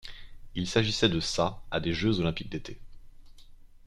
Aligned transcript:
Il 0.55 0.65
s'agissait 0.67 1.09
de 1.09 1.19
sa 1.19 1.61
à 1.69 1.79
des 1.79 1.93
Jeux 1.93 2.19
olympiques 2.21 2.49
d'été. 2.49 2.81